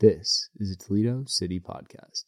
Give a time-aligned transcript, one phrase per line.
[0.00, 2.24] This is a Toledo City podcast.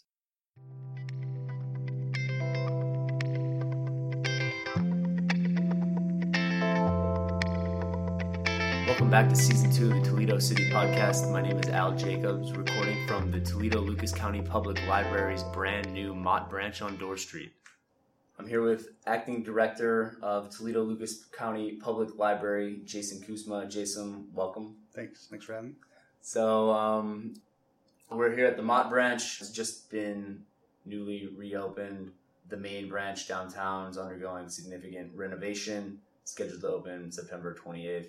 [8.86, 11.32] Welcome back to season two of the Toledo City podcast.
[11.32, 16.14] My name is Al Jacobs, recording from the Toledo Lucas County Public Library's brand new
[16.14, 17.54] Mott Branch on Dorr Street.
[18.38, 23.66] I'm here with acting director of Toledo Lucas County Public Library, Jason Kucsma.
[23.70, 24.76] Jason, welcome.
[24.94, 25.26] Thanks.
[25.30, 25.76] Thanks for having me.
[26.20, 27.32] So, um,
[28.16, 29.40] we're here at the Mott branch.
[29.40, 30.42] It's just been
[30.84, 32.12] newly reopened.
[32.48, 38.08] The main branch downtown is undergoing significant renovation, scheduled to open September 28th.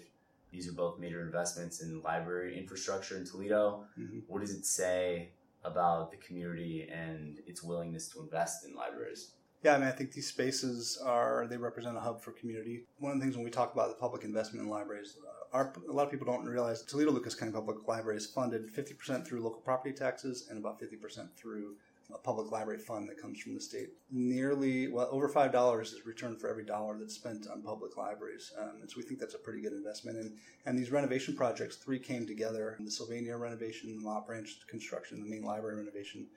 [0.51, 3.85] These are both major investments in library infrastructure in Toledo.
[3.99, 4.19] Mm-hmm.
[4.27, 5.29] What does it say
[5.63, 9.31] about the community and its willingness to invest in libraries?
[9.63, 12.83] Yeah, I mean, I think these spaces are they represent a hub for community.
[12.99, 15.17] One of the things when we talk about the public investment in libraries,
[15.53, 19.25] our, a lot of people don't realize Toledo Lucas County Public Library is funded 50%
[19.25, 21.75] through local property taxes and about 50% through
[22.13, 23.89] a public library fund that comes from the state.
[24.11, 28.51] Nearly, well, over $5 is returned for every dollar that's spent on public libraries.
[28.59, 30.17] Um, and so we think that's a pretty good investment.
[30.17, 35.21] And, and these renovation projects, three came together the Sylvania renovation, the Mott Branch construction,
[35.23, 36.27] the main library renovation.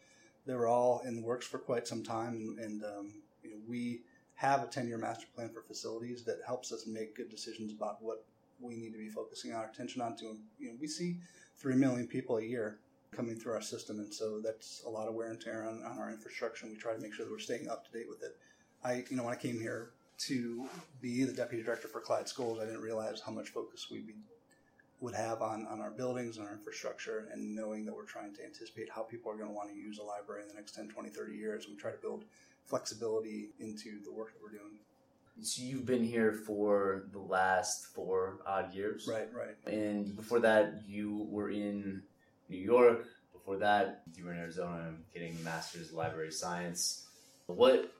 [0.46, 2.56] They were all in the works for quite some time.
[2.60, 4.02] And, um, you know, we
[4.34, 8.02] have a 10 year master plan for facilities that helps us make good decisions about
[8.02, 8.24] what
[8.60, 10.36] we need to be focusing our attention on to.
[10.58, 11.16] You know, we see
[11.56, 12.78] three million people a year
[13.12, 15.98] coming through our system, and so that's a lot of wear and tear on, on
[15.98, 16.66] our infrastructure.
[16.66, 18.36] And we try to make sure that we're staying up to date with it.
[18.84, 20.66] I, you know, when I came here to
[21.00, 24.04] be the deputy director for Clyde Scoles, I didn't realize how much focus we
[25.00, 28.44] would have on, on our buildings and our infrastructure and knowing that we're trying to
[28.44, 30.88] anticipate how people are going to want to use a library in the next 10,
[30.88, 31.68] 20, 30 years.
[31.68, 32.24] We try to build
[32.64, 34.78] flexibility into the work that we're doing.
[35.42, 39.28] So you've been here for the last four odd years, right?
[39.34, 39.72] Right.
[39.72, 42.02] And before that, you were in
[42.48, 43.06] New York.
[43.32, 47.06] Before that, you were in Arizona getting a master's in library science.
[47.46, 47.92] What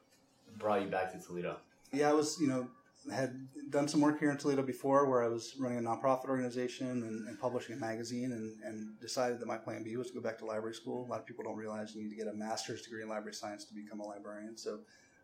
[0.58, 1.58] brought you back to Toledo?
[1.92, 2.68] Yeah, I was, you know,
[3.12, 6.88] had done some work here in Toledo before where I was running a nonprofit organization
[6.88, 10.20] and, and, publishing a magazine and, and, decided that my plan B was to go
[10.20, 11.06] back to library school.
[11.06, 13.34] A lot of people don't realize you need to get a master's degree in library
[13.34, 14.56] science to become a librarian.
[14.56, 14.80] So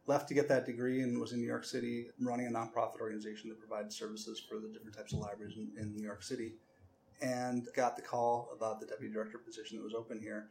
[0.07, 3.49] left to get that degree and was in New York City running a nonprofit organization
[3.49, 6.55] that provides services for the different types of libraries in, in New York City
[7.21, 10.49] and got the call about the deputy director position that was open here.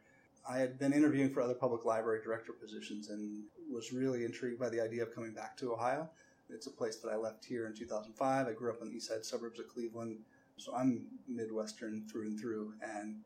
[0.48, 4.70] I had been interviewing for other public library director positions and was really intrigued by
[4.70, 6.08] the idea of coming back to Ohio.
[6.48, 8.46] It's a place that I left here in 2005.
[8.46, 10.18] I grew up in the east side suburbs of Cleveland,
[10.56, 13.20] so I'm Midwestern through and through, and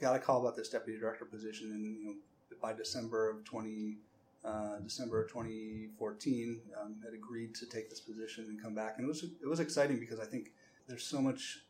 [0.00, 1.70] got a call about this deputy director position.
[1.70, 2.14] And you know,
[2.60, 3.98] by December of 20,
[4.46, 8.94] uh, December 2014, um, had agreed to take this position and come back.
[8.96, 10.52] And it was it was exciting because I think
[10.86, 11.64] there's so much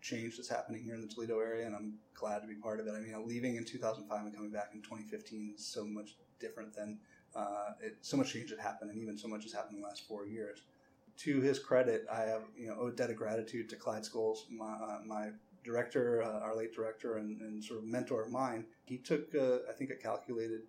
[0.00, 2.86] change that's happening here in the Toledo area, and I'm glad to be part of
[2.86, 2.94] it.
[2.96, 6.98] I mean, leaving in 2005 and coming back in 2015 is so much different than
[7.34, 9.88] uh, it, so much change had happened, and even so much has happened in the
[9.88, 10.62] last four years.
[11.18, 14.72] To his credit, I have you know a debt of gratitude to Clyde Scoles, my,
[14.72, 15.28] uh, my
[15.64, 18.64] director, uh, our late director, and, and, sort of mentor of mine.
[18.84, 20.62] He took, uh, I think, a calculated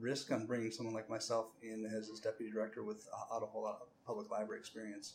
[0.00, 3.62] risk on bringing someone like myself in as his deputy director with a, a whole
[3.62, 5.14] lot of public library experience.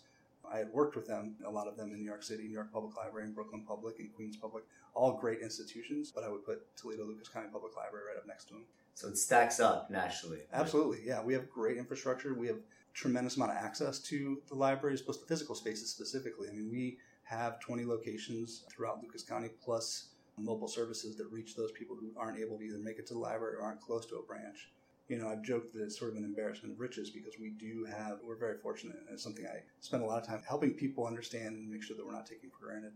[0.51, 2.71] I had worked with them, a lot of them in New York City, New York
[2.71, 4.63] Public Library, and Brooklyn Public, and Queens Public,
[4.93, 8.45] all great institutions, but I would put Toledo Lucas County Public Library right up next
[8.45, 8.63] to them.
[8.93, 10.39] So it stacks up nationally.
[10.53, 11.21] Absolutely, yeah.
[11.21, 12.33] We have great infrastructure.
[12.33, 12.59] We have
[12.93, 16.47] tremendous amount of access to the libraries, plus the physical spaces specifically.
[16.47, 21.71] I mean, we have 20 locations throughout Lucas County, plus mobile services that reach those
[21.71, 24.15] people who aren't able to either make it to the library or aren't close to
[24.15, 24.69] a branch
[25.07, 27.85] you know, I've joked that it's sort of an embarrassment of riches because we do
[27.85, 28.97] have, we're very fortunate.
[28.97, 31.95] And it's something I spend a lot of time helping people understand and make sure
[31.95, 32.93] that we're not taking for granted.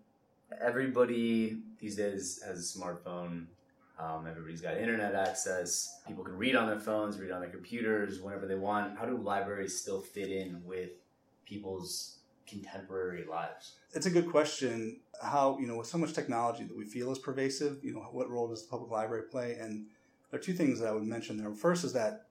[0.60, 3.46] Everybody these days has a smartphone.
[4.00, 6.02] Um, everybody's got internet access.
[6.08, 8.98] People can read on their phones, read on their computers whenever they want.
[8.98, 10.92] How do libraries still fit in with
[11.46, 13.74] people's contemporary lives?
[13.94, 15.02] It's a good question.
[15.22, 18.30] How, you know, with so much technology that we feel is pervasive, you know, what
[18.30, 19.58] role does the public library play?
[19.60, 19.86] And
[20.30, 21.52] there are two things that I would mention there.
[21.52, 22.28] First is that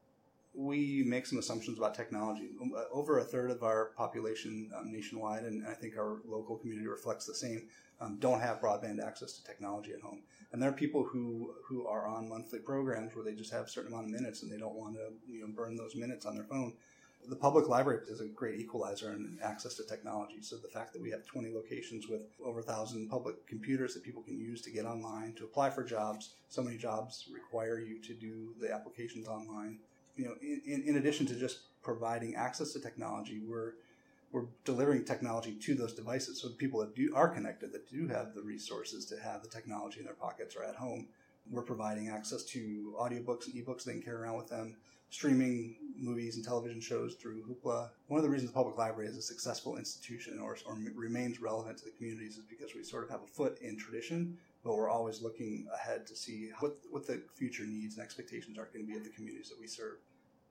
[0.55, 2.49] we make some assumptions about technology.
[2.93, 7.27] Over a third of our population um, nationwide, and I think our local community reflects
[7.27, 7.69] the same,
[8.01, 10.23] um, don't have broadband access to technology at home.
[10.53, 13.69] And there are people who, who are on monthly programs where they just have a
[13.69, 16.35] certain amount of minutes and they don't want to you know, burn those minutes on
[16.35, 16.73] their phone
[17.29, 20.41] the public library is a great equalizer in access to technology.
[20.41, 24.03] So the fact that we have 20 locations with over a thousand public computers that
[24.03, 28.01] people can use to get online, to apply for jobs, so many jobs require you
[28.03, 29.79] to do the applications online.
[30.17, 33.75] You know, in, in addition to just providing access to technology, we're
[34.31, 36.41] we're delivering technology to those devices.
[36.41, 40.01] So people that do are connected, that do have the resources to have the technology
[40.01, 41.07] in their pockets or at home,
[41.51, 44.77] we're providing access to audiobooks and ebooks they can carry around with them,
[45.11, 47.91] streaming movies and television shows through Hoopla.
[48.09, 51.79] One of the reasons the public library is a successful institution or, or remains relevant
[51.79, 54.91] to the communities is because we sort of have a foot in tradition, but we're
[54.91, 58.93] always looking ahead to see what, what the future needs and expectations are going to
[58.93, 59.97] be of the communities that we serve.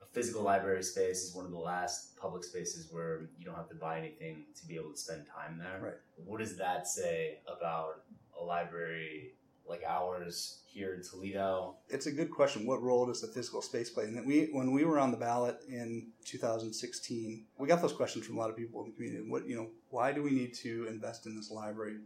[0.01, 3.69] A physical library space is one of the last public spaces where you don't have
[3.69, 5.79] to buy anything to be able to spend time there.
[5.81, 5.93] Right.
[6.25, 8.03] What does that say about
[8.39, 9.33] a library
[9.69, 11.75] like ours here in Toledo?
[11.89, 12.65] It's a good question.
[12.65, 14.05] What role does the physical space play?
[14.05, 18.37] And we, when we were on the ballot in 2016, we got those questions from
[18.37, 19.29] a lot of people in the community.
[19.29, 21.97] What, you know, why do we need to invest in this library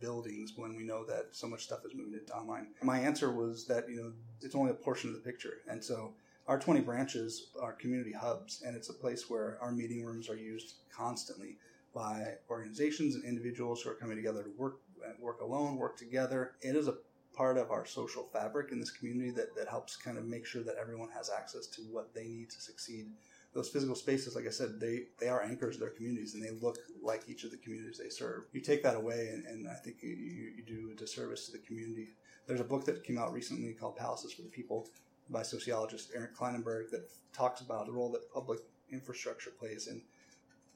[0.00, 2.68] buildings when we know that so much stuff is moving to online?
[2.82, 4.12] My answer was that you know
[4.42, 6.12] it's only a portion of the picture, and so
[6.46, 10.36] our 20 branches are community hubs, and it's a place where our meeting rooms are
[10.36, 11.56] used constantly
[11.94, 14.80] by organizations and individuals who are coming together to work
[15.20, 16.52] work alone, work together.
[16.60, 16.96] It is a
[17.34, 20.62] part of our social fabric in this community that, that helps kind of make sure
[20.62, 23.10] that everyone has access to what they need to succeed.
[23.52, 26.50] Those physical spaces, like I said, they, they are anchors of their communities and they
[26.50, 28.44] look like each of the communities they serve.
[28.52, 31.58] You take that away, and, and I think you, you do a disservice to the
[31.58, 32.08] community.
[32.46, 34.88] There's a book that came out recently called Palaces for the People
[35.30, 38.58] by sociologist Eric Klinenberg that talks about the role that public
[38.90, 40.02] infrastructure plays in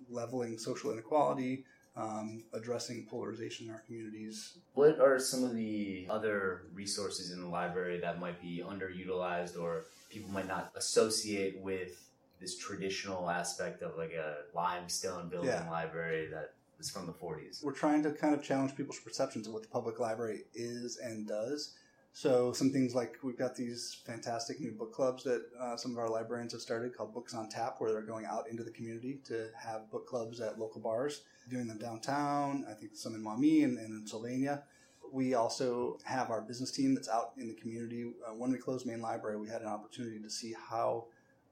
[0.09, 1.65] leveling social inequality,
[1.99, 4.59] um, addressing polarization in our communities.
[4.75, 9.87] What are some of the other resources in the library that might be underutilized or
[10.09, 12.09] people might not associate with
[12.41, 15.69] this traditional aspect of like a limestone building yeah.
[15.69, 17.65] library that is from the 40s?
[17.65, 21.27] We're trying to kind of challenge people's perceptions of what the public library is and
[21.27, 21.75] does.
[22.19, 25.99] So some things like we've got these fantastic new book clubs that uh, some of
[25.99, 29.21] our librarians have started called Books on Tap, where they're going out into the community
[29.27, 32.67] to have book clubs at local bars, doing them downtown.
[32.69, 34.65] I think some in Maumee and, and in Sylvania.
[35.13, 38.11] We also have our business team that's out in the community.
[38.27, 41.05] Uh, when we closed main library, we had an opportunity to see how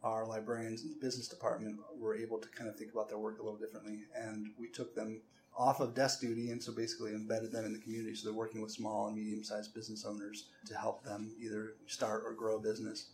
[0.03, 3.39] our librarians in the business department were able to kind of think about their work
[3.39, 5.21] a little differently, and we took them
[5.56, 8.14] off of desk duty and so basically embedded them in the community.
[8.14, 12.25] So they're working with small and medium sized business owners to help them either start
[12.26, 13.11] or grow a business.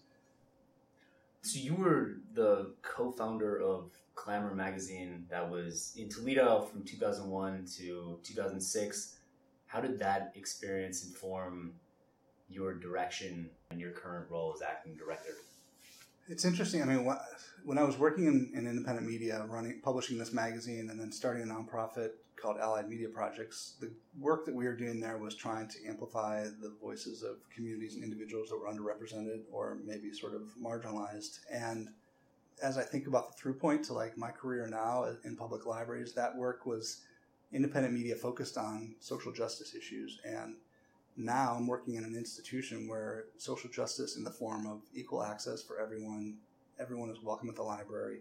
[1.42, 7.66] So you were the co founder of Clamor magazine that was in Toledo from 2001
[7.78, 9.16] to 2006.
[9.66, 11.72] How did that experience inform
[12.48, 15.32] your direction and your current role as acting director?
[16.28, 16.82] It's interesting.
[16.82, 17.10] I mean,
[17.64, 21.42] when I was working in, in, independent media, running, publishing this magazine, and then starting
[21.42, 22.10] a nonprofit
[22.42, 26.42] called Allied Media Projects, the work that we were doing there was trying to amplify
[26.44, 31.38] the voices of communities and individuals that were underrepresented or maybe sort of marginalized.
[31.50, 31.88] And
[32.62, 36.12] as I think about the through point to like my career now in public libraries,
[36.14, 37.02] that work was
[37.52, 40.56] independent media focused on social justice issues and
[41.16, 45.62] now I'm working in an institution where social justice in the form of equal access
[45.62, 46.38] for everyone,
[46.80, 48.20] everyone is welcome at the library.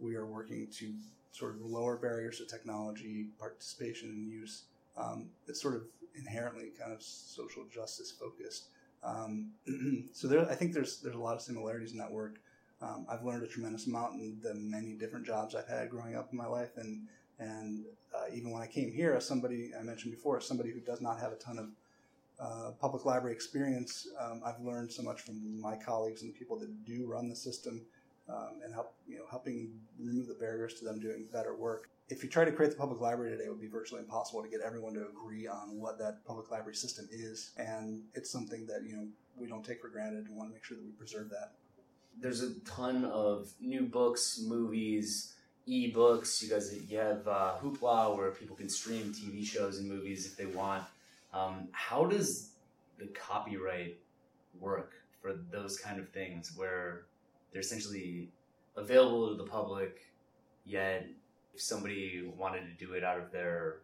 [0.00, 0.92] We are working to
[1.32, 4.64] sort of lower barriers to technology, participation, and use.
[4.96, 5.82] Um, it's sort of
[6.16, 8.68] inherently kind of social justice focused.
[9.02, 9.52] Um,
[10.12, 12.36] so there, I think there's there's a lot of similarities in that work.
[12.80, 16.28] Um, I've learned a tremendous amount in the many different jobs I've had growing up
[16.32, 17.08] in my life, and
[17.38, 17.84] and
[18.14, 21.00] uh, even when I came here, as somebody I mentioned before, as somebody who does
[21.00, 21.70] not have a ton of
[22.38, 26.58] uh, public library experience, um, I've learned so much from my colleagues and the people
[26.58, 27.82] that do run the system,
[28.28, 31.88] um, and help you know helping remove the barriers to them doing better work.
[32.08, 34.48] If you try to create the public library today, it would be virtually impossible to
[34.48, 38.82] get everyone to agree on what that public library system is, and it's something that
[38.86, 41.30] you know we don't take for granted and want to make sure that we preserve
[41.30, 41.52] that.
[42.20, 45.34] There's a ton of new books, movies,
[45.66, 46.42] e-books.
[46.42, 50.36] You guys, you have uh, Hoopla, where people can stream TV shows and movies if
[50.36, 50.84] they want.
[51.32, 52.50] Um, how does
[52.98, 53.98] the copyright
[54.60, 57.06] work for those kind of things where
[57.52, 58.30] they're essentially
[58.76, 60.00] available to the public,
[60.64, 61.06] yet
[61.54, 63.80] if somebody wanted to do it out of their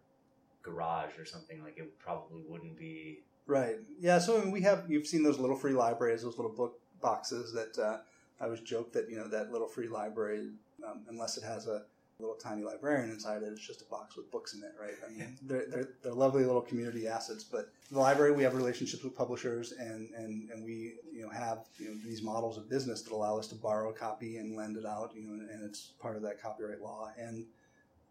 [0.63, 3.21] garage or something, like it probably wouldn't be.
[3.47, 3.77] Right.
[4.01, 4.19] Yeah.
[4.19, 7.53] So I mean, we have you've seen those little free libraries, those little book boxes
[7.53, 7.99] that uh,
[8.41, 10.51] I was joked that you know that little free library,
[10.87, 11.83] um, unless it has a
[12.21, 13.51] little tiny librarian inside it.
[13.53, 14.95] It's just a box with books in it, right?
[15.07, 17.45] I mean, they're, they're, they're lovely little community assets.
[17.45, 21.67] But the library, we have relationships with publishers, and, and, and we you know have
[21.79, 24.77] you know these models of business that allow us to borrow a copy and lend
[24.77, 27.11] it out, you know, and, it's part of that copyright law.
[27.19, 27.45] And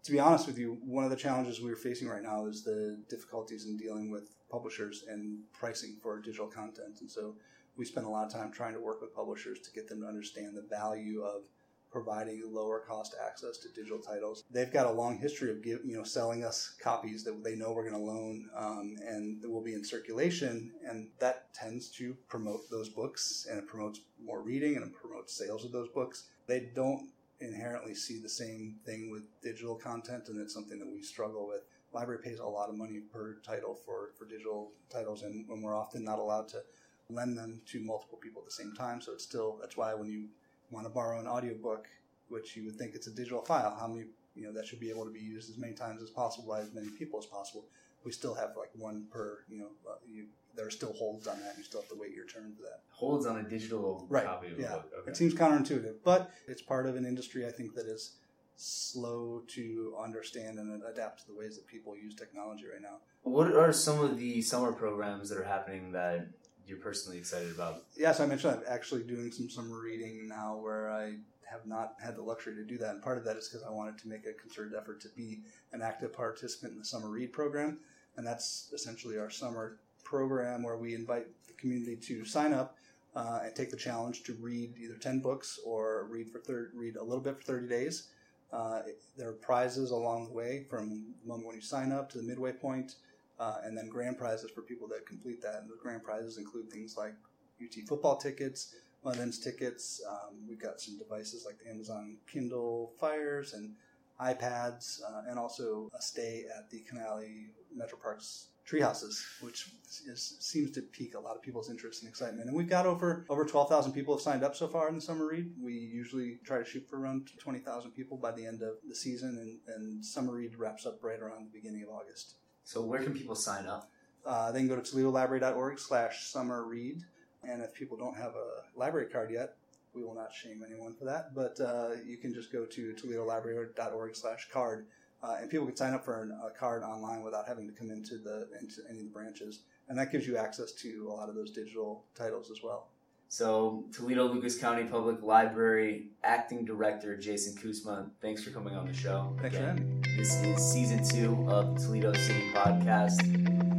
[0.03, 3.01] to be honest with you, one of the challenges we're facing right now is the
[3.09, 6.99] difficulties in dealing with publishers and pricing for digital content.
[7.01, 7.35] And so
[7.77, 10.07] we spend a lot of time trying to work with publishers to get them to
[10.07, 11.43] understand the value of
[11.91, 14.43] providing lower cost access to digital titles.
[14.51, 17.71] They've got a long history of give, you know selling us copies that they know
[17.71, 22.15] we're going to loan um, and that will be in circulation, and that tends to
[22.27, 26.25] promote those books and it promotes more reading and it promotes sales of those books.
[26.47, 31.01] They don't inherently see the same thing with digital content, and it's something that we
[31.01, 31.61] struggle with.
[31.93, 35.75] Library pays a lot of money per title for, for digital titles, and when we're
[35.75, 36.61] often not allowed to
[37.09, 39.01] lend them to multiple people at the same time.
[39.01, 40.27] So it's still that's why when you
[40.69, 41.87] want to borrow an audiobook,
[42.29, 44.05] which you would think it's a digital file, how many
[44.35, 46.59] you know that should be able to be used as many times as possible by
[46.59, 47.65] as many people as possible.
[48.05, 51.39] We still have like one per you know uh, you, there are still holds on
[51.39, 51.49] that.
[51.49, 52.81] And you still have to wait your turn for that.
[52.89, 54.25] Holds on a digital right.
[54.25, 54.67] copy of yeah.
[54.67, 54.91] a book.
[54.99, 55.11] Okay.
[55.11, 58.13] It seems counterintuitive, but it's part of an industry I think that is
[58.55, 62.97] slow to understand and adapt to the ways that people use technology right now.
[63.21, 66.27] What are some of the summer programs that are happening that
[66.67, 67.83] you're personally excited about?
[67.95, 71.15] Yeah, so I mentioned I'm actually doing some summer reading now where I
[71.49, 72.91] have not had the luxury to do that.
[72.91, 75.39] And part of that is because I wanted to make a concerted effort to be
[75.71, 77.79] an active participant in the summer read program.
[78.17, 82.77] And that's essentially our summer program where we invite the community to sign up
[83.15, 86.97] uh, and take the challenge to read either 10 books or read for thir- read
[86.97, 88.09] a little bit for 30 days.
[88.51, 88.81] Uh,
[89.17, 92.23] there are prizes along the way from the moment when you sign up to the
[92.23, 92.95] midway point,
[93.39, 95.61] uh, and then grand prizes for people that complete that.
[95.61, 97.13] And the grand prizes include things like
[97.61, 100.01] UT football tickets, London's tickets.
[100.09, 103.73] Um, we've got some devices like the Amazon Kindle Fires and
[104.19, 109.69] iPads, uh, and also a stay at the Cannaley Metro Parks treehouses, which
[110.07, 112.47] is, seems to pique a lot of people's interest and excitement.
[112.47, 115.01] And we've got over over twelve thousand people have signed up so far in the
[115.01, 115.51] summer read.
[115.61, 118.95] We usually try to shoot for around twenty thousand people by the end of the
[118.95, 122.35] season, and, and summer read wraps up right around the beginning of August.
[122.67, 123.89] So where can people sign up?
[124.25, 127.01] Uh, they can go to ToledoLibrary.org slash summer read.
[127.41, 129.55] And if people don't have a library card yet,
[129.93, 131.33] we will not shame anyone for that.
[131.33, 134.87] But uh, you can just go to ToledoLibrary.org slash card.
[135.23, 137.89] Uh, and people can sign up for an, a card online without having to come
[137.89, 141.27] into the into any of the branches, and that gives you access to a lot
[141.27, 142.89] of those digital titles as well.
[143.29, 148.93] So, Toledo Lucas County Public Library Acting Director Jason Kucsma, thanks for coming on the
[148.93, 149.35] show.
[149.41, 149.75] Thanks for.
[150.15, 153.19] This is season two of the Toledo City Podcast.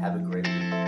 [0.00, 0.87] Have a great week.